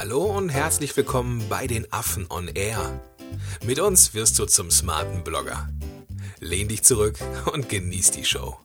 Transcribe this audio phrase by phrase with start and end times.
[0.00, 3.02] Hallo und herzlich willkommen bei den Affen on Air.
[3.66, 5.68] Mit uns wirst du zum smarten Blogger.
[6.38, 7.18] Lehn dich zurück
[7.52, 8.56] und genieß die Show.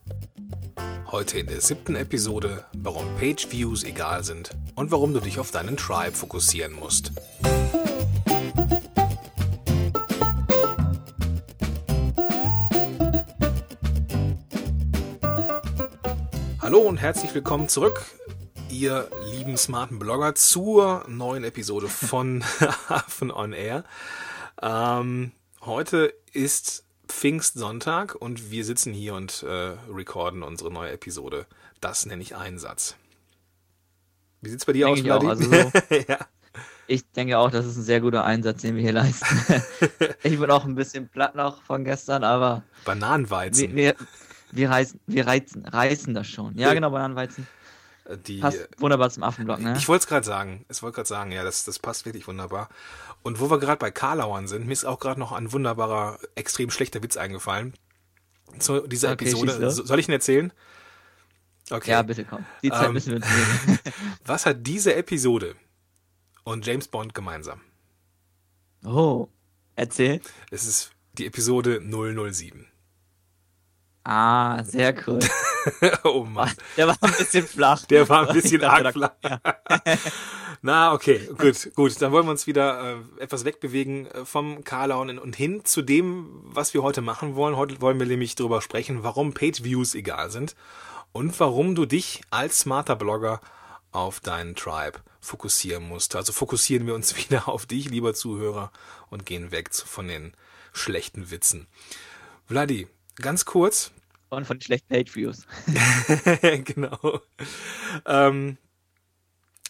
[1.11, 5.75] Heute in der siebten Episode, warum Page-Views egal sind und warum du dich auf deinen
[5.75, 7.11] Tribe fokussieren musst.
[16.61, 18.05] Hallo und herzlich willkommen zurück,
[18.79, 22.43] ihr lieben smarten Blogger, zur neuen Episode von
[22.89, 23.85] Affen on Air.
[24.61, 31.45] Ähm, heute ist Pfingstsonntag und wir sitzen hier und äh, recorden unsere neue Episode.
[31.79, 32.97] Das nenne ich Einsatz.
[34.41, 35.71] Wie sieht's bei dir Denke aus, ich also so.
[36.09, 36.19] ja.
[36.87, 39.63] Ich denke auch, das ist ein sehr guter Einsatz, den wir hier leisten.
[40.23, 43.73] ich bin auch ein bisschen platt noch von gestern, aber Bananenweizen.
[43.73, 43.95] wir, wir,
[44.51, 46.57] wir, reißen, wir reizen, reißen das schon.
[46.57, 47.47] Ja, genau, Bananenweizen.
[48.27, 49.75] Die, Passt wunderbar zum Affenblock, ne?
[49.77, 50.63] Ich wollte es gerade sagen.
[50.69, 52.69] Ich wollte gerade sagen, ja, das, das passt wirklich wunderbar.
[53.23, 56.69] Und wo wir gerade bei Karlauern sind, mir ist auch gerade noch ein wunderbarer, extrem
[56.69, 57.73] schlechter Witz eingefallen.
[58.59, 59.71] Zu dieser Okay, Episode.
[59.71, 60.53] Soll ich ihn erzählen?
[61.71, 61.91] Okay.
[61.91, 62.45] Ja, bitte komm.
[62.61, 63.79] Die Zeit Ähm, müssen wir nehmen.
[64.25, 65.55] Was hat diese Episode
[66.43, 67.59] und James Bond gemeinsam?
[68.85, 69.29] Oh,
[69.75, 70.21] erzähl.
[70.51, 72.67] Es ist die Episode 007.
[74.03, 75.19] Ah, sehr cool.
[76.03, 76.51] oh Mann.
[76.77, 77.85] Der war ein bisschen flach.
[77.85, 79.11] Der war ein bisschen arg flach.
[80.61, 82.01] Na, okay, gut, gut.
[82.01, 86.27] Dann wollen wir uns wieder äh, etwas wegbewegen äh, vom Karlauen und hin zu dem,
[86.43, 87.55] was wir heute machen wollen.
[87.55, 90.55] Heute wollen wir nämlich darüber sprechen, warum Page-Views egal sind
[91.11, 93.41] und warum du dich als smarter Blogger
[93.91, 96.15] auf deinen Tribe fokussieren musst.
[96.15, 98.71] Also fokussieren wir uns wieder auf dich, lieber Zuhörer,
[99.09, 100.33] und gehen weg von den
[100.73, 101.67] schlechten Witzen.
[102.47, 103.91] Vladi, ganz kurz,
[104.35, 105.45] Und von schlechten Page-Views.
[106.63, 107.21] genau.
[108.05, 108.57] Ähm,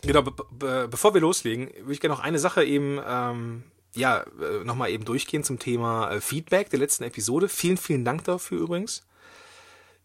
[0.01, 3.63] genau, be be bevor wir loslegen, würde ich gerne noch eine Sache eben, ähm,
[3.95, 7.49] ja, äh, nochmal eben durchgehen zum Thema äh, Feedback der letzten Episode.
[7.49, 9.05] Vielen, vielen Dank dafür übrigens.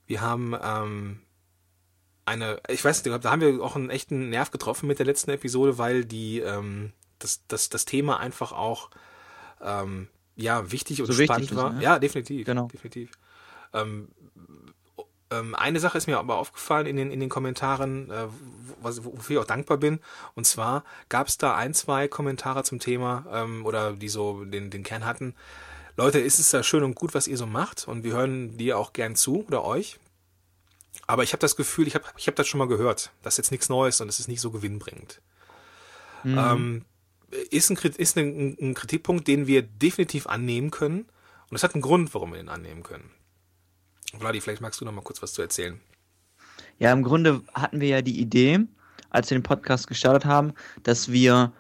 [0.07, 1.21] Wir haben ähm,
[2.25, 5.31] eine, ich weiß nicht, da haben wir auch einen echten Nerv getroffen mit der letzten
[5.31, 8.91] Episode, weil die, ähm, das, das, das Thema einfach auch,
[9.61, 11.73] ähm, ja, wichtig und So wichtig spannend ist, war.
[11.73, 11.83] ne?
[11.83, 12.47] Ja, definitiv.
[12.47, 12.67] Genau.
[12.69, 13.13] Definitiv.
[13.73, 14.09] Ähm,
[15.31, 18.27] eine Sache ist mir aber aufgefallen in den, in den Kommentaren, äh,
[18.83, 20.01] was, wofür ich auch dankbar bin.
[20.35, 24.71] Und zwar gab es da ein, zwei Kommentare zum Thema ähm, oder die so den,
[24.71, 25.35] den Kern hatten.
[25.97, 28.77] Leute, ist es ja schön und gut, was ihr so macht und wir hören dir
[28.77, 29.99] auch gern zu oder euch.
[31.07, 33.13] Aber ich habe das Gefühl, ich habe ich hab das schon mal gehört.
[33.23, 35.21] Das ist jetzt nichts Neues und es ist nicht so gewinnbringend.
[36.25, 36.39] Mhm.
[36.39, 36.85] Ähm,
[37.51, 41.07] ist ein, ist ein, ein Kritikpunkt, den wir definitiv annehmen können.
[41.51, 43.11] Und es hat einen Grund, warum wir den annehmen können.
[44.19, 45.81] Vladi, vielleicht magst du noch mal kurz was zu erzählen.
[46.79, 48.61] Ja, im Grunde hatten wir ja die Idee,
[49.11, 51.53] als wir den Podcast gestartet haben, dass wir,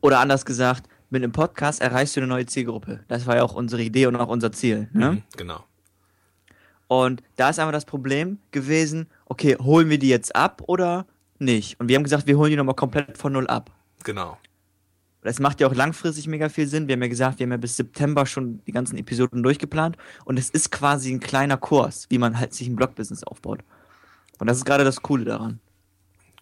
[0.00, 3.04] oder anders gesagt, mit einem Podcast erreichst du eine neue Zielgruppe.
[3.08, 4.88] Das war ja auch unsere Idee und auch unser Ziel.
[4.92, 5.12] Ne?
[5.12, 5.64] Mhm, genau.
[6.88, 11.06] Und da ist einfach das Problem gewesen, okay, holen wir die jetzt ab oder
[11.38, 11.78] nicht?
[11.80, 13.70] Und wir haben gesagt, wir holen die nochmal komplett von null ab.
[14.04, 14.38] Genau.
[15.26, 16.86] Das macht ja auch langfristig mega viel Sinn.
[16.86, 19.96] Wir haben ja gesagt, wir haben ja bis September schon die ganzen Episoden durchgeplant.
[20.24, 23.60] Und es ist quasi ein kleiner Kurs, wie man halt sich ein Blog-Business aufbaut.
[24.38, 25.58] Und das ist gerade das Coole daran.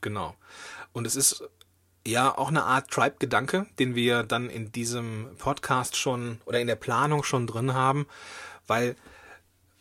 [0.03, 0.35] Genau.
[0.93, 1.43] Und es ist
[2.07, 6.77] ja auch eine Art Tribe-Gedanke, den wir dann in diesem Podcast schon oder in der
[6.77, 8.07] Planung schon drin haben,
[8.67, 8.97] weil,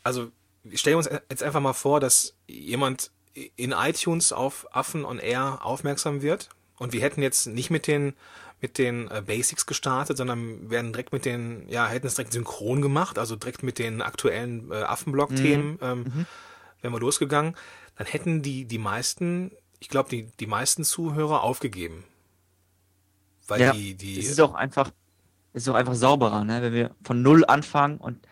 [0.03, 0.31] also,
[0.73, 3.11] stellen wir uns jetzt einfach mal vor, dass jemand
[3.57, 8.13] in iTunes auf Affen on Air aufmerksam wird und wir hätten jetzt nicht mit den
[8.63, 12.81] mit den äh, Basics gestartet, sondern werden direkt mit den, ja, hätten es direkt synchron
[12.81, 16.25] gemacht, also direkt mit den aktuellen äh, Affenblog-Themen ähm,
[16.79, 17.57] wären wir losgegangen,
[17.97, 22.06] dann hätten die, die meisten, ich glaube, die, die meisten Zuhörer aufgegeben.
[23.50, 24.91] Weil Ja, die, die, Es ist auch einfach,
[25.51, 26.62] es ist auch einfach sauberer, ne?
[26.62, 28.25] wenn wir von null anfangen und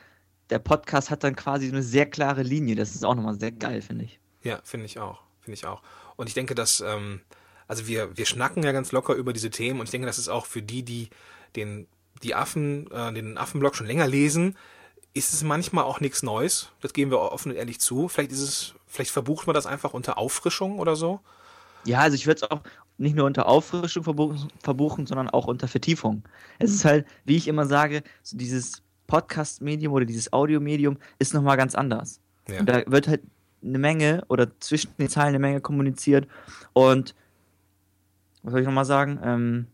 [0.50, 2.76] der Podcast hat dann quasi eine sehr klare Linie.
[2.76, 4.18] Das ist auch nochmal sehr geil, finde ich.
[4.44, 5.20] Ja, finde ich auch.
[5.42, 5.82] Finde ich auch.
[6.16, 7.20] Und ich denke, dass, ähm,
[7.72, 10.28] also wir, wir schnacken ja ganz locker über diese Themen und ich denke, das ist
[10.28, 11.10] auch für die, die
[11.56, 11.88] den,
[12.22, 14.58] die Affen, äh, den Affenblog schon länger lesen,
[15.14, 16.74] ist es manchmal auch nichts Neues.
[16.82, 18.10] Das geben wir offen und ehrlich zu.
[18.10, 21.22] Vielleicht ist es, vielleicht verbucht man das einfach unter Auffrischung oder so.
[21.86, 22.60] Ja, also ich würde es auch
[22.98, 26.24] nicht nur unter Auffrischung verbuchen, verbuchen, sondern auch unter Vertiefung.
[26.60, 31.56] Es ist halt, wie ich immer sage, so dieses Podcast-Medium oder dieses Audio-Medium ist nochmal
[31.56, 32.20] ganz anders.
[32.50, 32.60] Ja.
[32.60, 33.22] Und da wird halt
[33.64, 36.28] eine Menge oder zwischen den Zeilen eine Menge kommuniziert
[36.74, 37.16] und
[38.44, 39.20] was soll ich nochmal sagen?
[39.24, 39.68] Ähm,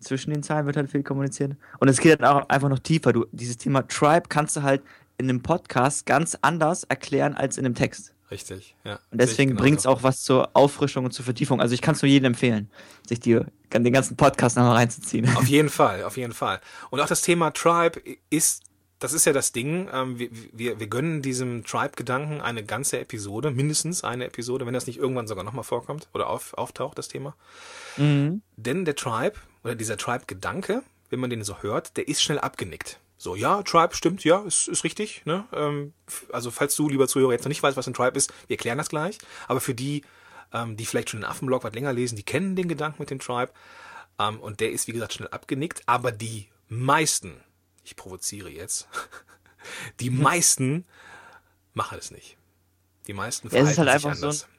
[0.00, 1.56] zwischen den Zeilen wird halt viel kommuniziert.
[1.78, 3.12] Und es geht halt auch einfach noch tiefer.
[3.12, 4.82] Du, dieses Thema Tribe kannst du halt
[5.18, 8.12] in einem Podcast ganz anders erklären als in einem Text.
[8.30, 8.98] Richtig, ja.
[9.10, 11.60] Und deswegen bringt es auch was zur Auffrischung und zur Vertiefung.
[11.60, 12.70] Also ich kann es nur jedem empfehlen,
[13.06, 13.38] sich die,
[13.72, 15.28] den ganzen Podcast nochmal reinzuziehen.
[15.36, 16.60] Auf jeden Fall, auf jeden Fall.
[16.88, 18.62] Und auch das Thema Tribe ist,
[19.02, 23.50] das ist ja das Ding, ähm, wir, wir, wir gönnen diesem Tribe-Gedanken eine ganze Episode,
[23.50, 27.34] mindestens eine Episode, wenn das nicht irgendwann sogar nochmal vorkommt oder auf, auftaucht, das Thema.
[27.96, 28.42] Mhm.
[28.56, 33.00] Denn der Tribe oder dieser Tribe-Gedanke, wenn man den so hört, der ist schnell abgenickt.
[33.18, 35.22] So, ja, Tribe stimmt, ja, ist, ist richtig.
[35.24, 35.44] Ne?
[35.52, 35.92] Ähm,
[36.32, 38.78] also, falls du, lieber Zuhörer, jetzt noch nicht weißt, was ein Tribe ist, wir erklären
[38.78, 39.18] das gleich.
[39.48, 40.02] Aber für die,
[40.52, 43.18] ähm, die vielleicht schon den Affenblog was länger lesen, die kennen den Gedanken mit dem
[43.18, 43.52] Tribe.
[44.18, 45.82] Ähm, und der ist, wie gesagt, schnell abgenickt.
[45.86, 47.40] Aber die meisten,
[47.84, 48.88] ich provoziere jetzt,
[50.00, 50.84] die meisten
[51.74, 52.36] machen es nicht.
[53.06, 54.40] Die meisten verhalten ja, es ist halt sich einfach anders.
[54.40, 54.52] So ein,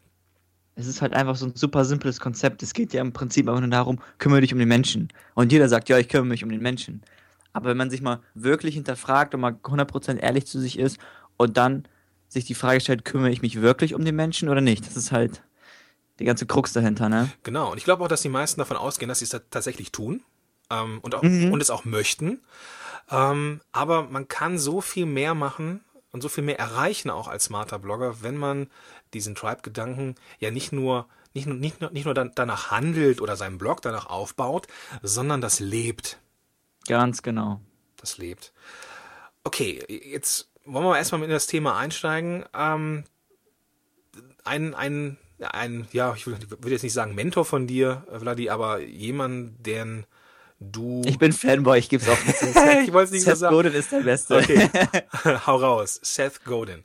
[0.75, 2.64] es ist halt einfach so ein super simples Konzept.
[2.64, 5.10] Es geht ja im Prinzip einfach nur darum, kümmere dich um den Menschen.
[5.36, 7.04] Und jeder sagt, ja, ich kümmere mich um den Menschen.
[7.54, 10.98] Aber wenn man sich mal wirklich hinterfragt und mal 100% ehrlich zu sich ist
[11.38, 11.88] und dann
[12.28, 14.88] sich die Frage stellt, kümmere ich mich wirklich um den Menschen oder nicht?
[14.88, 15.44] Das ist halt
[16.20, 17.31] die ganze Krux dahinter, ne?
[17.44, 17.72] Genau.
[17.72, 20.24] Und ich glaube auch, dass die meisten davon ausgehen, dass sie es tatsächlich tun
[20.72, 21.52] ähm, und, auch, mhm.
[21.52, 22.42] und es auch möchten.
[23.10, 27.46] Ähm, aber man kann so viel mehr machen und so viel mehr erreichen auch als
[27.46, 28.70] smarter Blogger, wenn man
[29.14, 33.58] diesen Tribe-Gedanken ja nicht nur nicht nur, nicht nur, nicht nur danach handelt oder seinen
[33.58, 34.68] Blog danach aufbaut,
[35.02, 36.20] sondern das lebt.
[36.88, 37.60] Ganz genau.
[37.98, 38.54] Das lebt.
[39.44, 42.46] Okay, jetzt wollen wir erstmal in das Thema einsteigen.
[42.54, 43.06] Ähm,
[44.44, 49.66] ein, ein, ein, ja, ich würde jetzt nicht sagen Mentor von dir, Vladi, aber jemand,
[49.66, 50.06] den
[50.71, 51.01] du.
[51.06, 52.45] Ich bin Fanboy, ich gebe es auch nicht zu.
[52.83, 53.56] ich wollte es nicht Seth so sagen.
[53.56, 54.38] Godin ist der Beste.
[54.38, 54.69] Okay.
[55.48, 56.00] Hau raus.
[56.01, 56.83] Seth Godin.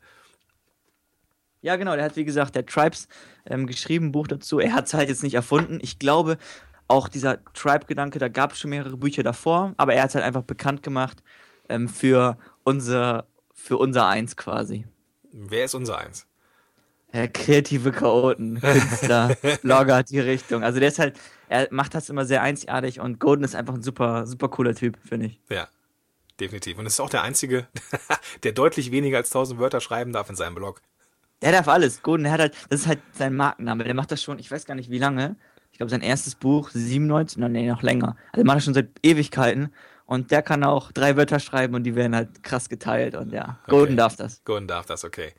[1.60, 3.08] Ja, genau, der hat, wie gesagt, der Tribes
[3.46, 4.60] ähm, geschrieben, ein Buch dazu.
[4.60, 5.78] Er hat es halt jetzt nicht erfunden.
[5.82, 6.38] Ich glaube,
[6.86, 10.25] auch dieser Tribe-Gedanke, da gab es schon mehrere Bücher davor, aber er hat es halt
[10.25, 11.22] einfach bekannt gemacht
[11.69, 14.86] ähm, für, unser, für unser Eins quasi.
[15.32, 16.27] Wer ist unser Eins?
[17.10, 20.62] Äh, kreative Chaoten, Künstler, Blogger, die Richtung.
[20.62, 21.19] Also der ist halt,
[21.49, 24.99] er macht das immer sehr einzigartig und Golden ist einfach ein super, super cooler Typ,
[25.02, 25.40] finde ich.
[25.49, 25.69] Ja,
[26.38, 26.78] definitiv.
[26.78, 27.66] Und es ist auch der Einzige,
[28.43, 30.82] der deutlich weniger als 1000 Wörter schreiben darf in seinem Blog.
[31.40, 32.02] Der darf alles.
[32.02, 33.84] Golden, der hat halt, das ist halt sein Markenname.
[33.84, 35.37] Der macht das schon, ich weiß gar nicht wie lange,
[35.72, 38.16] ich glaube, sein erstes Buch, 97, nee, noch länger.
[38.32, 39.72] Also macht er schon seit Ewigkeiten.
[40.06, 43.14] Und der kann auch drei Wörter schreiben und die werden halt krass geteilt.
[43.14, 43.96] Und ja, Gordon okay.
[43.96, 44.43] darf das.
[44.44, 45.34] Gordon darf das, okay.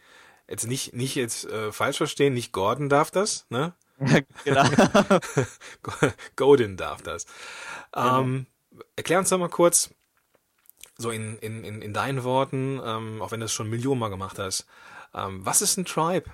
[0.50, 3.74] Jetzt nicht, nicht jetzt äh, falsch verstehen, nicht Gordon darf das, ne?
[4.00, 5.19] Ja, genau.
[6.36, 7.25] Gordon darf das.
[7.96, 8.48] Ähm,
[8.96, 9.92] erklär uns doch mal kurz,
[10.98, 14.10] so in, in, in, in deinen Worten, ähm, auch wenn du es schon Millionen Mal
[14.10, 14.66] gemacht hast,
[15.13, 16.30] ähm, was ist ein Tribe?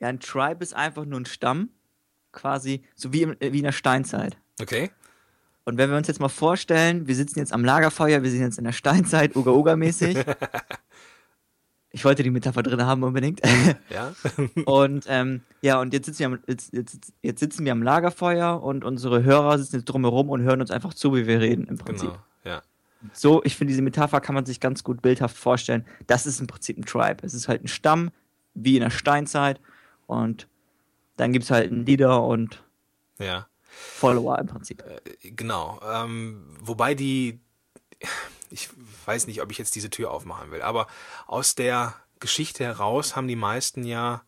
[0.00, 1.70] Ja, ein Tribe ist einfach nur ein Stamm
[2.32, 4.36] quasi so wie, im, wie in der Steinzeit.
[4.60, 4.90] Okay.
[5.64, 8.58] Und wenn wir uns jetzt mal vorstellen, wir sitzen jetzt am Lagerfeuer, wir sind jetzt
[8.58, 10.18] in der Steinzeit, Uga-Uga-mäßig.
[11.94, 13.40] ich wollte die Metapher drin haben unbedingt.
[13.88, 14.12] ja.
[14.66, 18.60] und ähm, ja, und jetzt sitzen, wir am, jetzt, jetzt, jetzt sitzen wir am Lagerfeuer
[18.60, 21.78] und unsere Hörer sitzen jetzt drumherum und hören uns einfach zu, wie wir reden im
[21.78, 22.10] Prinzip.
[22.10, 22.62] Genau, ja.
[23.12, 25.86] So, ich finde, diese Metapher kann man sich ganz gut bildhaft vorstellen.
[26.08, 27.18] Das ist im Prinzip ein Tribe.
[27.22, 28.10] Es ist halt ein Stamm,
[28.54, 29.60] wie in der Steinzeit.
[30.08, 30.48] Und
[31.16, 32.64] dann gibt es halt einen Leader und
[33.20, 33.46] ja.
[33.62, 34.82] Follower im Prinzip.
[34.82, 35.80] Äh, genau.
[35.88, 37.38] Ähm, wobei die,
[38.54, 38.70] ich
[39.04, 40.86] weiß nicht, ob ich jetzt diese Tür aufmachen will, aber
[41.26, 44.22] aus der Geschichte heraus haben die meisten ja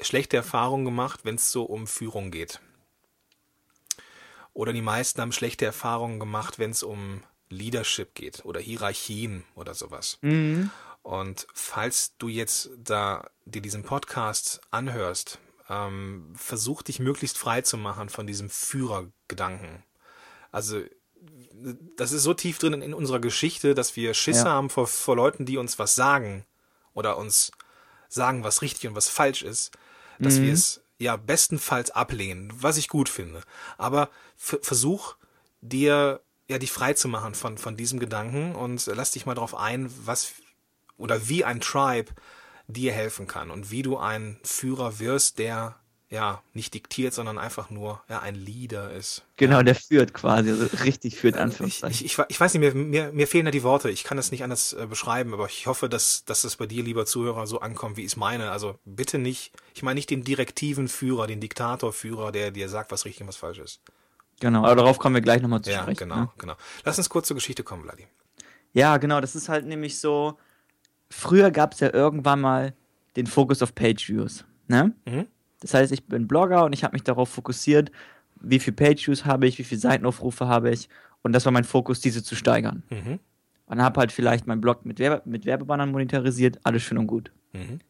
[0.00, 2.60] schlechte Erfahrungen gemacht, wenn es so um Führung geht.
[4.54, 9.74] Oder die meisten haben schlechte Erfahrungen gemacht, wenn es um Leadership geht oder Hierarchien oder
[9.74, 10.18] sowas.
[10.22, 10.70] Mhm.
[11.02, 15.38] Und falls du jetzt da dir diesen Podcast anhörst,
[15.68, 19.82] ähm, versuch dich möglichst frei zu machen von diesem Führergedanken.
[20.50, 20.82] Also
[21.96, 24.44] das ist so tief drin in unserer Geschichte, dass wir Schiss ja.
[24.44, 26.44] haben vor, vor Leuten, die uns was sagen
[26.94, 27.50] oder uns
[28.08, 29.72] sagen, was richtig und was falsch ist,
[30.18, 30.44] dass mhm.
[30.44, 33.42] wir es ja bestenfalls ablehnen, was ich gut finde.
[33.76, 35.16] Aber versuch
[35.60, 39.54] dir ja dich frei zu machen von von diesem Gedanken und lass dich mal darauf
[39.54, 40.32] ein, was
[40.96, 42.12] oder wie ein Tribe
[42.66, 45.76] dir helfen kann und wie du ein Führer wirst, der
[46.10, 49.24] ja nicht diktiert, sondern einfach nur ja, ein Leader ist.
[49.36, 52.06] Genau, der führt quasi, also richtig führt äh, Anführungszeichen.
[52.06, 54.30] Ich, ich, ich weiß nicht, mir, mir, mir fehlen da die Worte, ich kann das
[54.30, 57.60] nicht anders äh, beschreiben, aber ich hoffe, dass, dass das bei dir, lieber Zuhörer, so
[57.60, 58.50] ankommt, wie ich es meine.
[58.50, 63.04] Also bitte nicht, ich meine nicht den direktiven Führer, den Diktatorführer, der dir sagt, was
[63.04, 63.80] richtig und was falsch ist.
[64.40, 65.98] Genau, aber darauf kommen wir gleich nochmal zu ja, sprechen.
[65.98, 66.30] Genau, ne?
[66.38, 66.54] genau.
[66.84, 68.06] Lass uns kurz zur Geschichte kommen, Vladi.
[68.72, 70.38] Ja, genau, das ist halt nämlich so,
[71.10, 72.74] früher gab es ja irgendwann mal
[73.16, 74.44] den Fokus auf Page-Views.
[74.68, 74.94] Ne?
[75.04, 75.26] Mhm.
[75.60, 77.90] Das heißt, ich bin Blogger und ich habe mich darauf fokussiert,
[78.40, 80.88] wie viel Page-Views habe ich, wie viele Seitenaufrufe habe ich.
[81.22, 82.82] Und das war mein Fokus, diese zu steigern.
[82.90, 83.18] Mhm.
[83.66, 87.32] Und habe halt vielleicht meinen Blog mit, Werbe mit Werbebannern monetarisiert, alles schön und gut.
[87.52, 87.80] Mhm.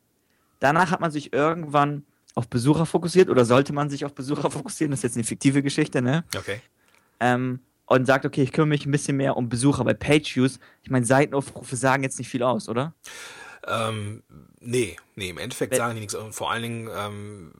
[0.61, 4.91] Danach hat man sich irgendwann auf Besucher fokussiert oder sollte man sich auf Besucher fokussieren?
[4.91, 6.25] Das ist jetzt eine fiktive Geschichte, ne?
[6.37, 6.61] Okay.
[7.21, 10.59] Ähm, und sagt, okay, ich kümmere mich ein bisschen mehr um Besucher bei Page-Views.
[10.83, 12.95] Ich meine, Seitenaufrufe sagen jetzt nicht viel aus, oder?
[13.67, 14.23] Ähm,
[14.61, 16.15] nee, nee, im Endeffekt Wenn- sagen die nichts.
[16.15, 17.53] Und vor allen Dingen ähm,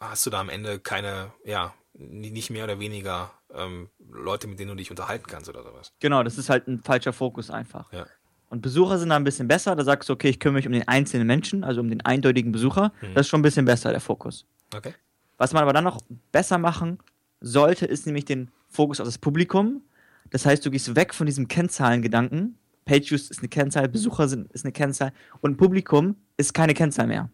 [0.00, 4.58] hast du da am Ende keine, ja, ni- nicht mehr oder weniger ähm, Leute, mit
[4.58, 5.92] denen du dich unterhalten kannst oder sowas.
[6.00, 7.92] Genau, das ist halt ein falscher Fokus einfach.
[7.92, 8.06] Ja.
[8.50, 9.74] Und Besucher sind da ein bisschen besser.
[9.76, 12.52] Da sagst du, okay, ich kümmere mich um den einzelnen Menschen, also um den eindeutigen
[12.52, 12.92] Besucher.
[13.00, 13.14] Mhm.
[13.14, 14.44] Das ist schon ein bisschen besser, der Fokus.
[14.74, 14.94] Okay.
[15.38, 16.98] Was man aber dann noch besser machen
[17.40, 19.82] sollte, ist nämlich den Fokus auf das Publikum.
[20.30, 22.58] Das heißt, du gehst weg von diesem Kennzahlengedanken.
[22.84, 27.30] Pageviews ist eine Kennzahl, Besucher sind, ist eine Kennzahl und Publikum ist keine Kennzahl mehr.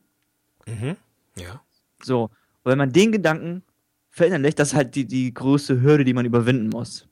[0.67, 0.97] Mhm.
[1.37, 1.63] Ja.
[2.03, 2.25] So.
[2.25, 3.63] Und wenn man den Gedanken
[4.11, 7.07] verinnerlicht, das ist halt die, die größte Hürde, die man überwinden muss.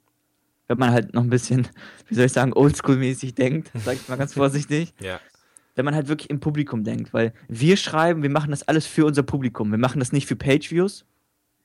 [0.67, 1.67] Wenn man halt noch ein bisschen,
[2.09, 4.95] wie soll ich sagen, oldschool-mäßig denkt, sag ich mal ganz vorsichtig.
[5.01, 5.21] Ja.
[5.75, 9.07] wenn man halt wirklich im Publikum denkt, weil wir schreiben, wir machen das alles für
[9.07, 9.71] unser Publikum.
[9.71, 11.05] Wir machen das nicht für Pageviews.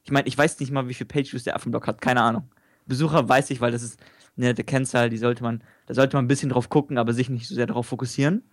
[0.04, 2.50] Ich meine, ich weiß nicht mal, wie viel Pageviews der Affenblog hat, keine Ahnung.
[2.86, 4.00] Besucher weiß ich, weil das ist
[4.38, 7.30] eine nette Kennzahl, die sollte man, da sollte man ein bisschen drauf gucken, aber sich
[7.30, 8.44] nicht so sehr darauf fokussieren.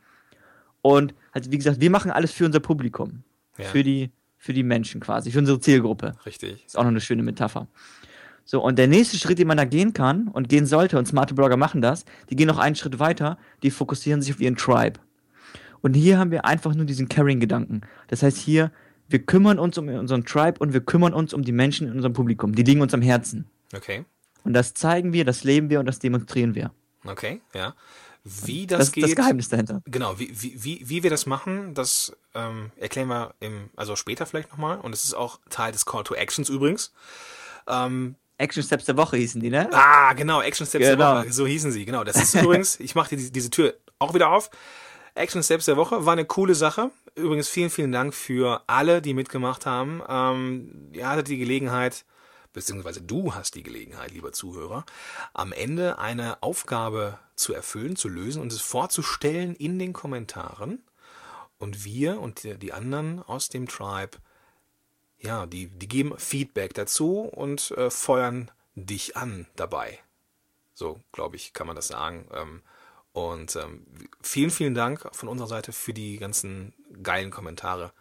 [0.82, 3.22] Und halt, wie gesagt, wir machen alles für unser Publikum.
[3.58, 3.64] Ja.
[3.66, 6.14] Für die, für die Menschen quasi, für unsere Zielgruppe.
[6.24, 6.64] Richtig.
[6.64, 7.68] Ist auch noch eine schöne Metapher.
[8.44, 11.34] So, und der nächste Schritt, den man da gehen kann und gehen sollte, und smarte
[11.34, 14.98] Blogger machen das, die gehen noch einen Schritt weiter, die fokussieren sich auf ihren Tribe.
[15.82, 17.82] Und hier haben wir einfach nur diesen Caring-Gedanken.
[18.08, 18.72] Das heißt hier,
[19.08, 22.12] wir kümmern uns um unseren Tribe und wir kümmern uns um die Menschen in unserem
[22.12, 22.54] Publikum.
[22.54, 23.46] Die liegen uns am Herzen.
[23.74, 24.04] Okay.
[24.44, 26.72] Und das zeigen wir, das leben wir und das demonstrieren wir.
[27.04, 27.40] Okay.
[27.54, 27.74] Ja.
[28.24, 29.04] Wie das, Das, geht.
[29.04, 29.80] das Geheimnis dahinter.
[29.86, 34.26] Genau, wie, wie, wie, wie wir das machen, das ähm, erklären wir im, also später
[34.26, 34.78] vielleicht nochmal.
[34.78, 36.92] Und es ist auch Teil des Call to Actions übrigens.
[37.66, 39.68] Ähm, Action Steps der Woche hießen die, ne?
[39.72, 40.96] ah, genau, Action Steps Genau.
[41.14, 42.04] der Woche, so hießen sie, genau.
[42.04, 44.50] Das ist übrigens, ich mache diese, diese Tür auch wieder auf.
[45.14, 46.90] Action Steps der Woche war eine coole Sache.
[47.16, 50.02] Übrigens vielen, vielen Dank für alle, die mitgemacht haben.
[50.08, 52.04] Ähm, ihr hattet die Gelegenheit,
[52.52, 54.84] beziehungsweise du hast die Gelegenheit, lieber Zuhörer,
[55.32, 60.82] am Ende eine Aufgabe zu erfüllen, zu lösen und es vorzustellen in den Kommentaren.
[61.58, 64.18] Und wir und die, anderen aus dem Tribe,
[65.18, 69.98] ja, die, die geben Feedback dazu und äh, feuern dich an dabei.
[70.72, 72.26] So, glaube ich, kann man das sagen.
[72.32, 72.62] Ähm,
[73.12, 73.84] und ähm,
[74.22, 77.92] vielen, vielen Dank von unserer Seite für die ganzen geilen Kommentare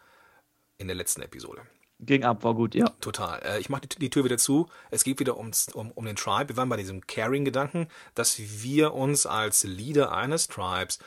[0.78, 1.62] in der letzten Episode.
[2.02, 2.88] Ging ab, war gut, ja.
[3.02, 3.42] Total.
[3.44, 4.70] Äh, ich mache die, die Tür wieder zu.
[4.90, 6.50] Es geht wieder ums, um, um den Tribe.
[6.50, 11.00] Wir waren bei diesem Caring-Gedanken, dass wir uns als Leader eines Tribes,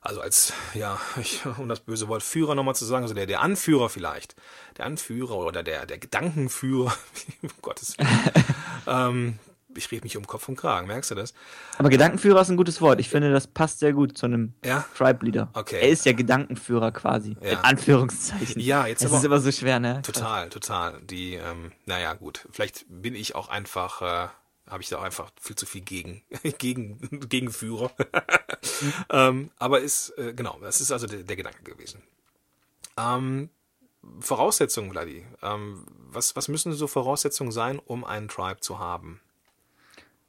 [0.00, 3.40] also als, ja, ich, um das böse Wort Führer nochmal zu sagen, also der, der
[3.40, 4.34] Anführer vielleicht,
[4.78, 6.92] der Anführer oder der, der Gedankenführer,
[7.42, 8.44] um Gottes Willen.
[8.88, 9.38] ähm,
[9.76, 11.34] ich rede mich um Kopf und Kragen, merkst du das?
[11.78, 13.00] Aber Gedankenführer ist ein gutes Wort.
[13.00, 14.84] Ich finde, das passt sehr gut zu einem Ja?
[14.96, 15.50] Tribe-Leader.
[15.54, 15.80] Okay.
[15.80, 17.36] Er ist ja Gedankenführer quasi.
[17.42, 17.50] Ja.
[17.52, 18.60] In Anführungszeichen.
[18.60, 20.02] Ja, jetzt Es aber- ist immer so schwer, ne?
[20.02, 21.00] Total, total.
[21.02, 22.46] Die, ähm, naja, gut.
[22.50, 24.28] Vielleicht bin ich auch einfach, äh,
[24.68, 26.22] habe ich da auch einfach viel zu viel gegen,
[26.58, 26.98] gegen,
[27.28, 27.90] Gegenführer.
[29.10, 32.02] ähm, aber ist, äh, genau, das ist also der, der Gedanke gewesen.
[32.96, 33.50] Ähm,
[34.20, 35.26] Voraussetzungen, Vladi.
[35.42, 39.20] Ähm, was, was müssen so Voraussetzungen sein, um einen Tribe zu haben?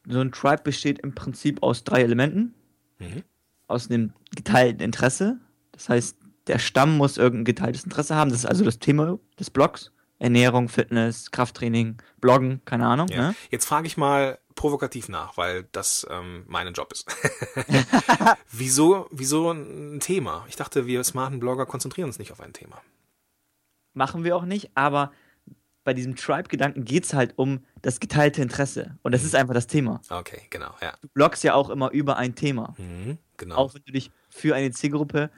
[0.07, 2.53] So ein Tribe besteht im Prinzip aus drei Elementen.
[2.99, 3.23] Mhm.
[3.67, 5.39] Aus einem geteilten Interesse.
[5.71, 6.17] Das heißt,
[6.47, 8.29] der Stamm muss irgendein geteiltes Interesse haben.
[8.29, 9.91] Das ist also das Thema des Blogs.
[10.19, 13.07] Ernährung, Fitness, Krafttraining, Bloggen, keine Ahnung.
[13.07, 13.29] Ja.
[13.29, 13.35] Ne?
[13.49, 17.07] Jetzt frage ich mal provokativ nach, weil das ähm, mein Job ist.
[18.51, 20.45] wieso, wieso ein Thema?
[20.47, 22.81] Ich dachte, wir smarten Blogger konzentrieren uns nicht auf ein Thema.
[23.93, 25.11] Machen wir auch nicht, aber
[25.83, 28.97] bei diesem Tribe-Gedanken geht es halt um das geteilte Interesse.
[29.01, 30.01] Und das ist einfach das Thema.
[30.09, 30.93] Okay, genau, ja.
[31.01, 32.75] Du bloggst ja auch immer über ein Thema.
[32.77, 33.55] Mhm, genau.
[33.55, 35.31] Auch wenn du dich für eine Zielgruppe,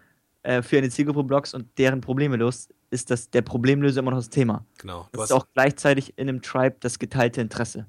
[0.44, 4.18] äh, für eine Zielgruppe bloggst und deren Probleme löst, ist das der Problemlöser immer noch
[4.20, 4.66] das Thema.
[4.78, 5.04] genau.
[5.12, 7.88] Du Das hast, ist auch gleichzeitig in einem Tribe das geteilte Interesse.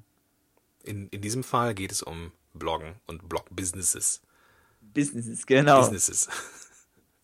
[0.83, 4.21] in, in diesem Fall geht es um Bloggen und Blog-Businesses.
[4.81, 5.79] Businesses, genau.
[5.81, 6.29] Businesses.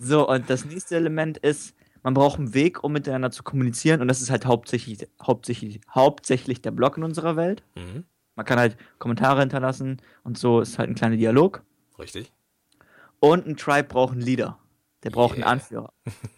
[0.03, 4.01] So, und das nächste Element ist, man braucht einen Weg, um miteinander zu kommunizieren.
[4.01, 7.63] Und das ist halt hauptsächlich, hauptsächlich, hauptsächlich der Blog in unserer Welt.
[7.75, 8.05] Mhm,
[8.35, 11.63] Man kann halt Kommentare hinterlassen und so ist halt ein kleiner Dialog.
[11.99, 12.31] richtig.
[13.19, 14.57] Und ein Tribe braucht einen Leader.
[15.03, 15.45] Der braucht Yeah.
[15.47, 15.93] einen Anführer.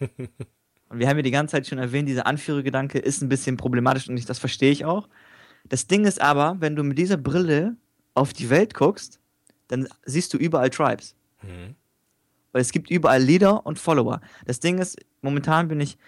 [0.88, 4.08] und wir haben ja die ganze Zeit schon erwähnt, dieser Anführergedanke ist ein bisschen problematisch
[4.08, 5.08] und ich, das verstehe ich auch.
[5.66, 7.76] Das Ding ist aber, wenn du mit dieser Brille
[8.14, 9.18] auf die Welt guckst,
[9.68, 11.14] dann siehst du überall Tribes.
[11.42, 11.74] Mhm.
[12.54, 14.20] Weil es gibt überall Leader und Follower.
[14.46, 15.98] Das Ding ist, momentan bin ich,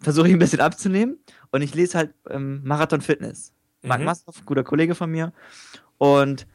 [0.00, 1.18] versuche ich ein bisschen abzunehmen
[1.50, 3.52] und ich lese halt ähm, Marathon Fitness.
[3.82, 4.06] Marc Mhm.
[4.06, 5.32] Maslow, guter Kollege von mir.
[5.98, 6.46] Und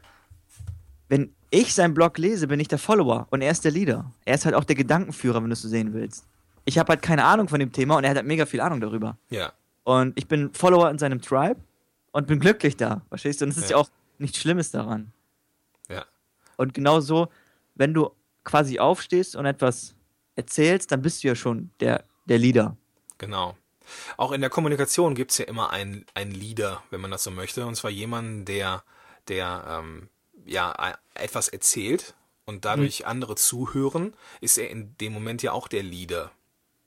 [1.08, 4.10] wenn ich seinen Blog lese, bin ich der Follower und er ist der Leader.
[4.24, 6.26] Er ist halt auch der Gedankenführer, wenn du es so sehen willst.
[6.64, 8.80] ich habe halt keine Ahnung von dem Thema und er hat halt mega viel Ahnung
[8.80, 9.18] darüber.
[9.28, 9.52] Ja.
[9.84, 11.60] Und ich bin Follower in seinem Tribe
[12.12, 13.44] und bin glücklich da, verstehst du?
[13.44, 13.76] Und es ist ja.
[13.76, 13.82] Ja.
[13.82, 15.12] auch nichts Schlimmes daran.
[15.90, 16.06] Ja.
[16.56, 17.28] Und genau so,
[17.74, 18.10] wenn du
[18.44, 19.94] quasi aufstehst und etwas
[20.36, 22.76] erzählst, dann bist du ja schon der, der Leader.
[23.18, 23.56] Genau.
[24.16, 27.30] Auch in der Kommunikation gibt es ja immer einen, einen Leader, wenn man das so
[27.30, 27.66] möchte.
[27.66, 28.82] Und zwar jemanden, der,
[29.28, 30.08] der ähm,
[30.46, 32.14] ja e- etwas erzählt
[32.46, 33.06] und dadurch Mhm.
[33.06, 36.30] andere zuhören, ist er in dem Moment ja auch der Leader.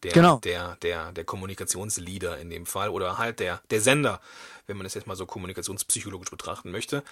[0.03, 0.37] Der, Genau.
[0.37, 4.21] der, der, der Kommunikationsleader in dem Fall oder halt der, der Sender,
[4.67, 7.03] wenn man das jetzt mal so kommunikationspsychologisch betrachten möchte.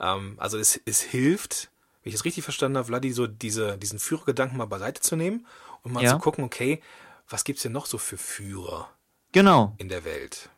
[0.00, 1.70] Ähm, also es, es hilft,
[2.02, 5.46] wenn ich es richtig verstanden habe, Vladi, so diese, diesen Führergedanken mal beiseite zu nehmen
[5.82, 6.10] und mal Ja.
[6.10, 6.82] zu gucken, okay,
[7.28, 8.90] was gibt's denn noch so für Führer
[9.32, 10.50] Genau, in der Welt?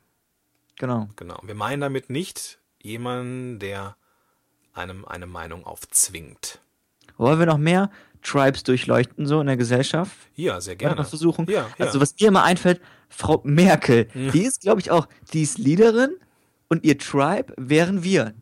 [0.77, 1.09] genau.
[1.17, 1.41] Genau.
[1.45, 3.97] Wir meinen damit nicht jemanden, der
[4.73, 6.61] einem eine Meinung aufzwingt.
[7.17, 7.91] Wollen wir noch mehr
[8.23, 10.17] Tribes durchleuchten, so in der Gesellschaft?
[10.35, 10.97] Ja, sehr Gerne.
[10.97, 11.47] Mal versuchen.
[11.49, 11.87] Ja, ja.
[11.87, 16.17] Also, was mir immer einfällt, Frau Merkel, die ist, glaube ich, auch, die ist Leaderin
[16.69, 18.35] und ihr Tribe wären wir,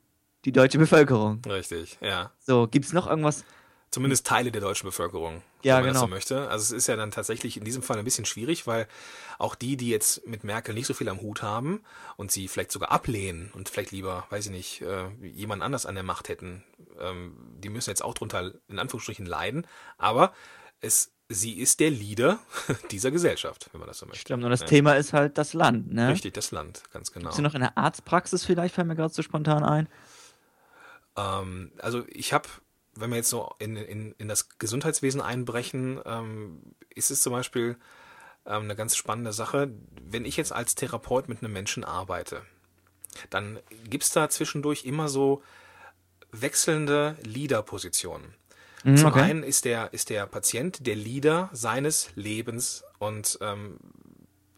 [0.44, 1.40] die deutsche Bevölkerung.
[1.46, 2.32] Richtig, ja.
[2.40, 3.44] So, gibt es noch irgendwas?
[3.90, 6.14] Zumindest Teile der deutschen Bevölkerung, Ja, wenn man das so genau.
[6.16, 6.48] möchte.
[6.48, 8.88] Also es ist ja dann tatsächlich in diesem Fall ein bisschen schwierig, weil
[9.38, 11.82] auch die, die jetzt mit Merkel nicht so viel am Hut haben
[12.16, 15.94] und sie vielleicht sogar ablehnen und vielleicht lieber, weiß ich nicht, äh, jemand anders an
[15.94, 16.64] der Macht hätten,
[17.00, 19.66] ähm, die müssen jetzt auch drunter in Anführungsstrichen leiden.
[19.98, 20.32] Aber
[20.80, 22.38] es, sie ist der Leader
[22.90, 24.20] dieser Gesellschaft, wenn man das so möchte.
[24.22, 24.66] Stimmt, und das Ja.
[24.68, 26.08] Thema ist halt das Land, ne?
[26.08, 27.26] Richtig, das Land, ganz genau.
[27.26, 29.86] Bist du noch in der Arztpraxis vielleicht, fällt mir gerade so spontan ein?
[31.16, 32.48] Ähm, also ich habe,
[32.94, 37.76] wenn wir jetzt so in, in, in das Gesundheitswesen einbrechen, ähm, ist es zum Beispiel
[38.46, 39.70] ähm, eine ganz spannende Sache.
[40.02, 42.42] Wenn ich jetzt als Therapeut mit einem Menschen arbeite,
[43.30, 45.42] dann gibt es da zwischendurch immer so
[46.30, 48.34] wechselnde Leader-Positionen.
[48.84, 49.20] Mhm, Zum okay.
[49.20, 53.78] einen ist der, ist der Patient der Leader seines Lebens und ähm,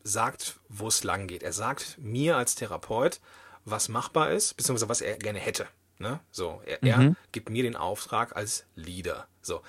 [0.02, 1.42] sagt, wo es lang geht.
[1.42, 3.20] Er sagt mir als Therapeut,
[3.64, 5.66] was machbar ist, beziehungsweise was er gerne hätte.
[5.98, 6.20] Ne?
[6.30, 7.16] So, er, er Mhm.
[7.32, 9.28] gibt mir den Auftrag als Leader.
[9.42, 9.62] So.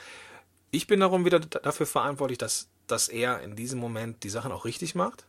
[0.71, 4.65] Ich bin darum wieder dafür verantwortlich, dass, dass er in diesem Moment die Sachen auch
[4.65, 5.25] richtig macht.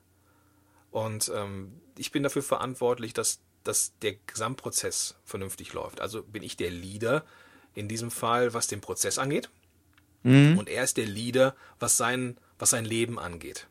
[0.90, 6.00] Und ähm, ich bin dafür verantwortlich, dass, dass der Gesamtprozess vernünftig läuft.
[6.00, 7.24] Also bin ich der Leader
[7.74, 9.50] in diesem Fall, was den Prozess angeht.
[10.22, 10.58] Mhm.
[10.58, 13.68] Und er ist der Leader, was sein, was sein Leben angeht.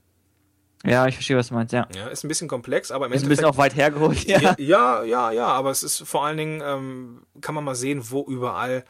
[0.86, 1.88] Ja, ich verstehe, was du meinst, ja.
[1.96, 4.56] Ja, ist ein bisschen komplex, aber im Ist ein bisschen auch weit hergeholt, ja.
[4.58, 8.24] ja, ja, ja, aber es ist vor allen Dingen, ähm, kann man mal sehen, wo
[8.24, 8.86] überall,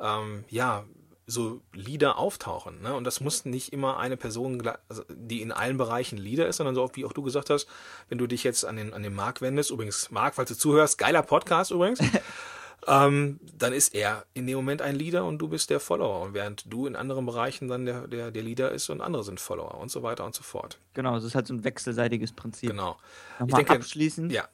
[0.00, 0.84] ähm, ja,
[1.28, 2.80] so Lieder auftauchen.
[2.80, 2.94] Ne?
[2.94, 6.74] Und das muss nicht immer eine Person, also, die in allen Bereichen Lieder ist, sondern
[6.74, 7.68] so wie auch du gesagt hast,
[8.08, 10.96] wenn du dich jetzt an den, an den Marc wendest, übrigens, Marc, falls du zuhörst,
[10.96, 12.00] geiler Podcast übrigens,
[12.88, 16.22] ähm, dann ist er in dem Moment ein Leader und du bist der Follower.
[16.22, 19.40] Und während du in anderen Bereichen dann der, der, der Leader ist und andere sind
[19.40, 20.78] Follower und so weiter und so fort.
[20.94, 22.70] Genau, es ist halt so ein wechselseitiges Prinzip.
[22.70, 22.96] Genau.
[23.38, 24.32] Nochmal denke- abschließend.
[24.32, 24.48] Ja,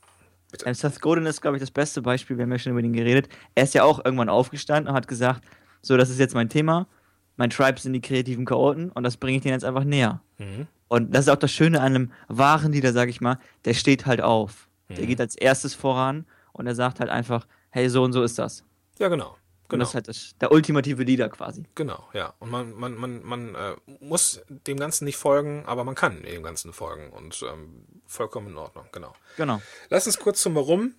[0.51, 0.67] bitte.
[0.67, 2.37] Ähm, Seth Godin ist, glaube ich, das beste Beispiel.
[2.37, 3.29] Wir haben ja schon über ihn geredet.
[3.55, 5.43] Er ist ja auch irgendwann aufgestanden und hat gesagt:
[5.83, 6.87] So, das ist jetzt mein Thema.
[7.37, 10.21] Mein Tribe sind die kreativen Chaoten und das bringe ich denen jetzt einfach näher.
[10.39, 10.69] Mhm.
[10.87, 13.39] Und das ist auch das Schöne an einem wahren Leader, sage ich mal.
[13.65, 14.69] Der steht halt auf.
[14.89, 15.07] Der Mhm.
[15.09, 18.63] geht als erstes voran und er sagt halt einfach: Hey, so und so ist das.
[19.01, 19.31] Ja, genau.
[19.31, 19.81] Und Genau.
[19.81, 21.65] das ist halt das, der ultimative Leader quasi.
[21.75, 22.33] Genau, ja.
[22.39, 26.45] Und man, man, man, man äh, muss dem Ganzen nicht folgen, aber man kann dem
[26.45, 29.13] Ganzen folgen und ähm, vollkommen in Ordnung, genau.
[29.37, 29.61] Genau.
[29.91, 30.95] Lass uns kurz zum Warum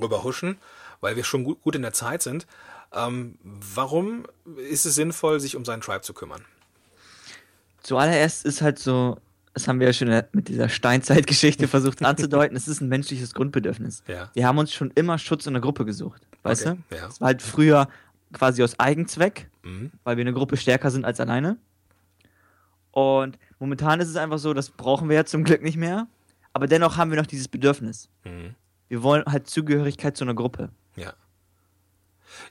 [0.00, 0.58] rüberhuschen,
[1.00, 2.48] weil wir schon gut, gut in der Zeit sind.
[2.92, 6.44] Ähm, warum ist es sinnvoll, sich um seinen Tribe zu kümmern?
[7.84, 9.18] Zuallererst ist halt so,
[9.54, 14.02] das haben wir ja schon mit dieser Steinzeitgeschichte versucht anzudeuten, es ist ein menschliches Grundbedürfnis.
[14.06, 14.30] Ja.
[14.34, 16.96] Wir haben uns schon immer Schutz in der Gruppe gesucht, weißt Okay, du?
[16.96, 17.06] ja.
[17.06, 17.88] Das war halt früher
[18.32, 19.90] quasi aus Eigenzweck, Mhm.
[20.04, 21.58] weil wir eine Gruppe stärker sind als alleine.
[22.92, 26.06] Und momentan ist es einfach so, das brauchen wir ja zum Glück nicht mehr.
[26.52, 28.08] Aber dennoch haben wir noch dieses Bedürfnis.
[28.24, 28.54] Mhm.
[28.88, 30.70] Wir wollen halt Zugehörigkeit zu einer Gruppe.
[30.96, 31.12] Ja.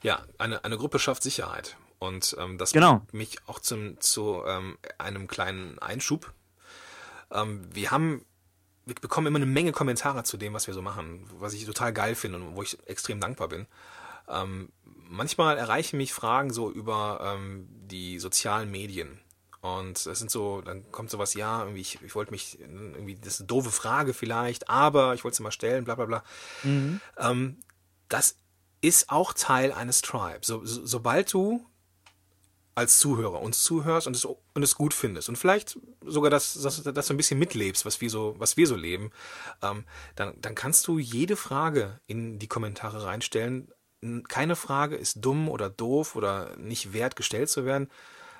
[0.03, 1.75] Ja, eine, eine Gruppe schafft Sicherheit.
[1.99, 2.99] Und ähm, das Genau.
[2.99, 6.33] bringt mich auch zum, zu ähm, einem kleinen Einschub.
[7.31, 8.25] Ähm, wir haben,
[8.85, 11.93] wir bekommen immer eine Menge Kommentare zu dem, was wir so machen, was ich total
[11.93, 13.67] geil finde und wo ich extrem dankbar bin.
[14.27, 19.19] Ähm, manchmal erreichen mich Fragen so über ähm, die sozialen Medien.
[19.61, 23.35] Und es sind so, dann kommt sowas, ja, irgendwie, ich, ich wollte mich, irgendwie, das
[23.35, 26.23] ist eine doofe Frage vielleicht, aber ich wollte sie mal stellen, bla bla bla.
[27.17, 27.57] Ähm,
[28.07, 28.37] das
[28.81, 30.47] ist auch Teil eines Tribes.
[30.47, 31.65] So, so, sobald du
[32.79, 36.81] als Zuhörer uns zuhörst und es, und es gut findest und vielleicht sogar das, das,
[36.81, 39.11] das so ein bisschen mitlebst, was wir so, was wir so leben,
[39.61, 39.83] ähm,
[40.15, 43.71] dann, dann kannst du jede Frage in die Kommentare reinstellen.
[44.29, 47.89] Keine Frage ist dumm oder doof oder nicht wert gestellt zu werden,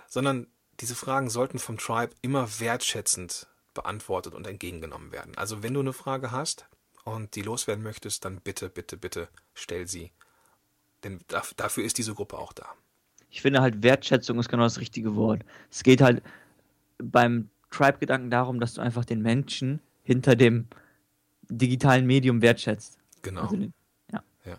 [0.07, 0.47] sondern
[0.79, 5.37] diese Fragen sollten vom Tribe immer wertschätzend beantwortet und entgegengenommen werden.
[5.37, 6.65] Also wenn du eine Frage hast
[7.03, 10.13] und die loswerden möchtest, dann bitte, bitte, bitte stell sie.
[11.03, 12.73] Denn dafür ist diese Gruppe auch da.
[13.29, 15.41] Ich finde halt Wertschätzung ist genau das richtige Wort.
[15.69, 16.23] Es geht halt
[16.97, 20.67] beim Tribe-Gedanken darum, dass du einfach den Menschen hinter dem
[21.49, 22.97] digitalen Medium wertschätzt.
[23.21, 23.41] Genau.
[23.41, 23.73] Also den,
[24.11, 24.23] ja.
[24.45, 24.57] ja.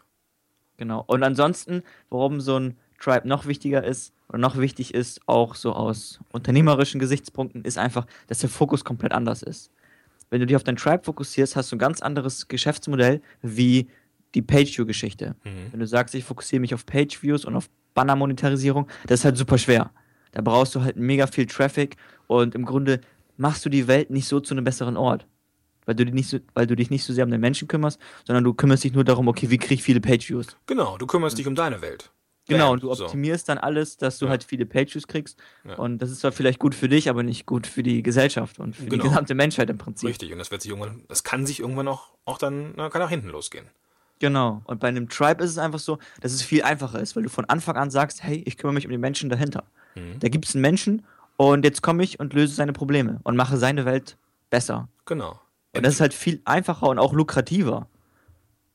[0.76, 1.04] Genau.
[1.06, 5.72] Und ansonsten, warum so ein Tribe noch wichtiger ist oder noch wichtig ist, auch so
[5.72, 9.70] aus unternehmerischen Gesichtspunkten, ist einfach, dass der Fokus komplett anders ist.
[10.28, 13.88] Wenn du dich auf dein Tribe fokussierst, hast du ein ganz anderes Geschäftsmodell wie
[14.34, 15.34] die Page-View-Geschichte.
[15.42, 15.72] Mhm.
[15.72, 19.58] Wenn du sagst, ich fokussiere mich auf Page-Views und auf Banner-Monetarisierung, das ist halt super
[19.58, 19.90] schwer.
[20.32, 23.00] Da brauchst du halt mega viel Traffic und im Grunde
[23.36, 25.26] machst du die Welt nicht so zu einem besseren Ort.
[25.86, 27.98] Weil du, dich nicht so, weil du dich nicht so sehr um den Menschen kümmerst,
[28.24, 30.56] sondern du kümmerst dich nur darum, okay, wie kriege ich viele Page-Views.
[30.66, 32.12] Genau, du kümmerst dich um deine Welt.
[32.50, 33.52] Genau, und du optimierst so.
[33.52, 34.30] dann alles, dass du ja.
[34.30, 35.38] halt viele Page-Views kriegst.
[35.64, 35.76] Ja.
[35.76, 38.76] Und das ist zwar vielleicht gut für dich, aber nicht gut für die Gesellschaft und
[38.76, 39.02] für genau.
[39.02, 40.08] die gesamte Menschheit im Prinzip.
[40.08, 43.00] Richtig, und das wird sich irgendwann, das kann sich irgendwann auch, auch dann, na, kann
[43.00, 43.66] nach hinten losgehen.
[44.20, 44.62] Genau.
[44.64, 47.30] Und bei einem Tribe ist es einfach so, dass es viel einfacher ist, weil du
[47.30, 49.64] von Anfang an sagst, hey, ich kümmere mich um die Menschen dahinter.
[49.96, 50.20] Mhm.
[50.20, 51.04] Da gibt es einen Menschen
[51.36, 54.18] und jetzt komme ich und löse seine Probleme und mache seine Welt
[54.50, 54.88] besser.
[55.06, 55.40] Genau.
[55.74, 57.88] Und das ist halt viel einfacher und auch lukrativer.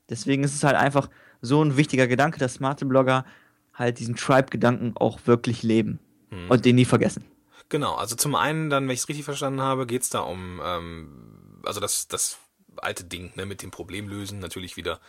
[0.09, 1.09] Deswegen ist es halt einfach
[1.41, 3.25] so ein wichtiger Gedanke, dass smarte Blogger
[3.73, 5.99] halt diesen Tribe-Gedanken auch wirklich leben
[6.31, 6.49] mhm.
[6.49, 7.23] und den nie vergessen.
[7.69, 10.61] Genau, also zum einen dann, wenn ich es richtig verstanden habe, geht es da um,
[10.63, 12.37] ähm, also das, das
[12.77, 14.99] alte Ding ne, mit dem Problem lösen, natürlich wieder.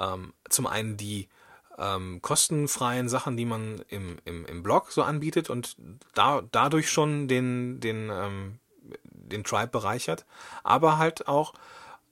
[0.00, 1.28] Ähm, zum einen die
[1.78, 5.76] ähm, kostenfreien Sachen, die man im, im, im Blog so anbietet und
[6.14, 8.58] da, dadurch schon den, den, ähm,
[9.02, 10.26] den Tribe bereichert.
[10.62, 11.54] Aber halt auch,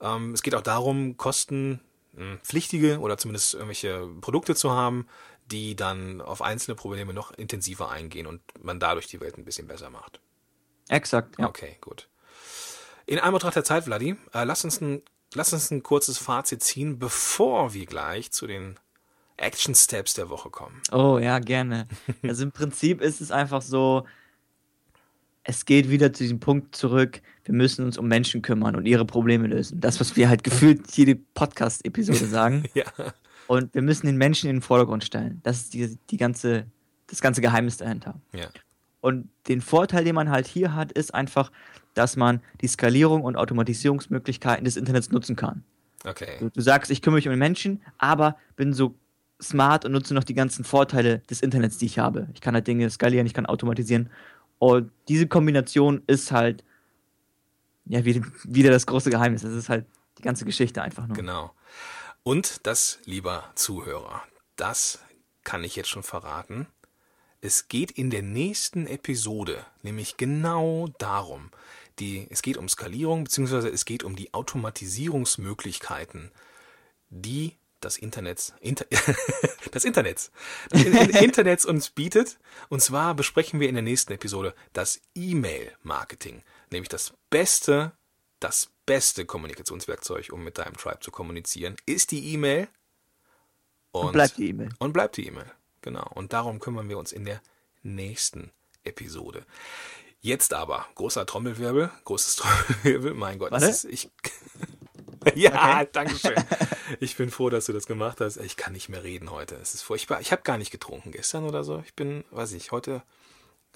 [0.01, 5.07] ähm, es geht auch darum, kostenpflichtige hm, oder zumindest irgendwelche Produkte zu haben,
[5.45, 9.67] die dann auf einzelne Probleme noch intensiver eingehen und man dadurch die Welt ein bisschen
[9.67, 10.19] besser macht.
[10.89, 11.47] Exakt, ja.
[11.47, 12.07] Okay, gut.
[13.05, 15.01] In Anbetracht der Zeit, Vladi, äh, lass, uns ein,
[15.33, 18.79] lass uns ein kurzes Fazit ziehen, bevor wir gleich zu den
[19.37, 20.81] Action Steps der Woche kommen.
[20.91, 21.87] Oh ja, gerne.
[22.23, 24.05] Also im Prinzip ist es einfach so,
[25.43, 29.05] es geht wieder zu diesem Punkt zurück, wir müssen uns um Menschen kümmern und ihre
[29.05, 29.79] Probleme lösen.
[29.79, 32.65] Das, was wir halt gefühlt jede Podcast-Episode sagen.
[32.73, 32.85] ja.
[33.47, 35.39] Und wir müssen den Menschen in den Vordergrund stellen.
[35.41, 36.67] Das ist die, die ganze,
[37.07, 38.21] das ganze Geheimnis dahinter.
[38.31, 38.47] Ja.
[39.01, 41.51] Und den Vorteil, den man halt hier hat, ist einfach,
[41.93, 45.63] dass man die Skalierung und Automatisierungsmöglichkeiten des Internets nutzen kann.
[46.05, 46.37] Okay.
[46.39, 48.95] Du, du sagst, ich kümmere mich um den Menschen, aber bin so
[49.41, 52.27] smart und nutze noch die ganzen Vorteile des Internets, die ich habe.
[52.33, 54.09] Ich kann halt Dinge skalieren, ich kann automatisieren.
[54.59, 56.63] Und diese Kombination ist halt,
[57.85, 59.41] ja, wieder das große Geheimnis.
[59.41, 59.85] Das ist halt
[60.17, 61.15] die ganze Geschichte einfach nur.
[61.15, 61.51] Genau.
[62.23, 64.21] Und das, lieber Zuhörer,
[64.57, 64.99] das
[65.43, 66.67] kann ich jetzt schon verraten.
[67.41, 71.51] Es geht in der nächsten Episode nämlich genau darum,
[71.99, 76.31] die, es geht um Skalierung, beziehungsweise es geht um die Automatisierungsmöglichkeiten,
[77.09, 78.85] die das Internet, Inter,
[79.71, 80.31] das Internet,
[80.69, 80.83] das
[81.21, 82.37] Internet uns bietet.
[82.67, 87.93] Und zwar besprechen wir in der nächsten Episode das E-Mail-Marketing, nämlich das beste,
[88.39, 92.67] das beste Kommunikationswerkzeug, um mit deinem Tribe zu kommunizieren, ist die E-Mail.
[93.91, 94.69] Und, und bleibt die E-Mail.
[94.79, 95.51] Und bleibt die E-Mail.
[95.81, 96.09] Genau.
[96.13, 97.41] Und darum kümmern wir uns in der
[97.83, 98.51] nächsten
[98.83, 99.45] Episode.
[100.21, 103.67] Jetzt aber, großer Trommelwirbel, großes Trommelwirbel, mein Gott, Warte?
[103.67, 104.09] Ist, ich,
[105.35, 105.89] ja, okay.
[105.91, 106.35] danke schön.
[106.99, 108.37] Ich bin froh, dass du das gemacht hast.
[108.37, 109.53] Ich kann nicht mehr reden heute.
[109.57, 110.21] Es ist furchtbar.
[110.21, 111.83] Ich habe gar nicht getrunken gestern oder so.
[111.85, 113.03] Ich bin, weiß ich, heute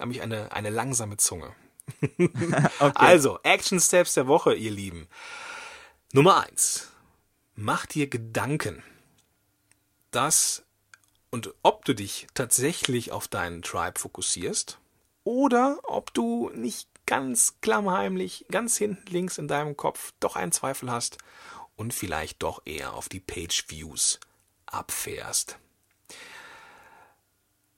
[0.00, 1.54] habe ich eine, eine langsame Zunge.
[2.00, 2.92] okay.
[2.94, 5.06] Also, Action Steps der Woche, ihr Lieben.
[6.12, 6.90] Nummer eins.
[7.54, 8.82] Mach dir Gedanken,
[10.10, 10.63] dass
[11.34, 14.78] und ob du dich tatsächlich auf deinen Tribe fokussierst
[15.24, 20.92] oder ob du nicht ganz klammheimlich, ganz hinten links in deinem Kopf doch einen Zweifel
[20.92, 21.18] hast
[21.74, 24.20] und vielleicht doch eher auf die Page Views
[24.66, 25.58] abfährst.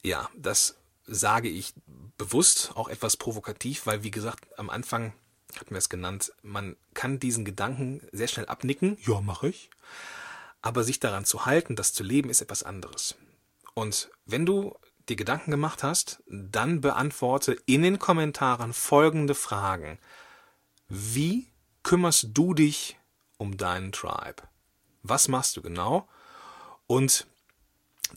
[0.03, 1.73] Ja, das sage ich
[2.19, 5.14] bewusst auch etwas provokativ, weil wie gesagt, am Anfang
[5.59, 9.71] hatten wir es genannt, man kann diesen Gedanken sehr schnell abnicken, ja, mache ich,
[10.61, 13.16] aber sich daran zu halten, das zu leben, ist etwas anderes.
[13.76, 14.74] Und wenn du
[15.06, 19.98] dir Gedanken gemacht hast, dann beantworte in den Kommentaren folgende Fragen.
[20.88, 22.98] Wie kümmerst du dich
[23.36, 24.42] um deinen Tribe?
[25.02, 26.08] Was machst du genau?
[26.86, 27.26] Und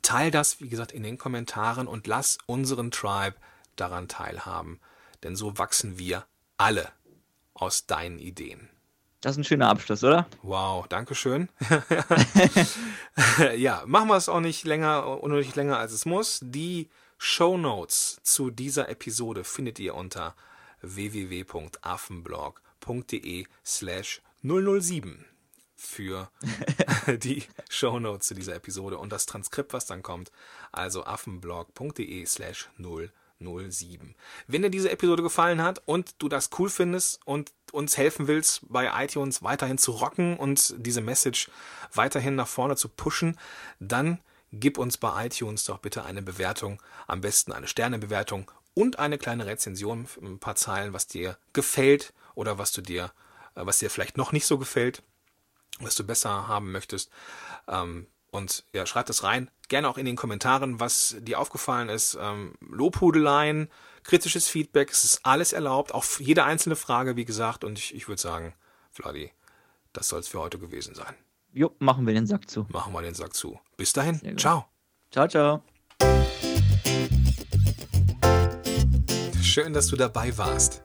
[0.01, 3.35] teil das, wie gesagt, in den Kommentaren und lass unseren Tribe
[3.75, 4.79] daran teilhaben.
[5.23, 6.89] Denn so wachsen wir alle
[7.53, 8.69] aus deinen Ideen.
[9.21, 10.27] Das ist ein schöner Abschluss, oder?
[10.43, 11.49] Wow, danke schön.
[13.57, 16.39] ja, machen wir es auch nicht länger, unnötig länger als es muss.
[16.41, 20.35] Die Show Notes zu dieser Episode findet ihr unter
[20.81, 25.25] www.affenblog.de slash 007
[25.75, 26.31] für
[27.07, 30.31] die Show Notes zu dieser Episode und das Transkript, was dann kommt.
[30.71, 33.11] Also affenblog.de slash 007.
[34.47, 38.61] Wenn dir diese Episode gefallen hat und du das cool findest und uns helfen willst,
[38.67, 41.49] bei iTunes weiterhin zu rocken und diese Message
[41.93, 43.37] weiterhin nach vorne zu pushen,
[43.79, 44.19] dann
[44.51, 49.45] gib uns bei iTunes doch bitte eine Bewertung, am besten eine Sternebewertung und eine kleine
[49.45, 53.11] Rezension, ein paar Zeilen, was dir gefällt oder was du dir,
[53.55, 55.03] äh, was dir vielleicht noch nicht so gefällt,
[55.79, 57.09] was du besser haben möchtest.
[57.67, 59.49] Ähm, und ja, schreib das rein.
[59.69, 62.17] Gerne auch in den Kommentaren, was dir aufgefallen ist.
[62.19, 63.69] Ähm, Lobhudeleien,
[64.03, 65.93] kritisches Feedback, es ist alles erlaubt.
[65.93, 67.63] Auch jede einzelne Frage, wie gesagt.
[67.63, 68.53] Und ich, ich würde sagen,
[68.91, 69.31] Vladi,
[69.93, 71.15] das soll es für heute gewesen sein.
[71.53, 72.65] Jo, machen wir den Sack zu.
[72.69, 73.59] Machen wir den Sack zu.
[73.77, 74.37] Bis dahin.
[74.37, 74.65] Ciao.
[75.11, 75.63] Ciao, ciao.
[79.41, 80.83] Schön, dass du dabei warst.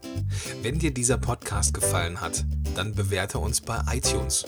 [0.62, 4.44] Wenn dir dieser Podcast gefallen hat, dann bewerte uns bei iTunes.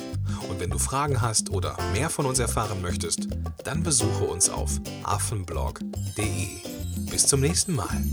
[0.49, 3.29] Und wenn du Fragen hast oder mehr von uns erfahren möchtest,
[3.65, 4.71] dann besuche uns auf
[5.05, 6.49] affenblog.de.
[7.11, 8.05] Bis zum nächsten Mal.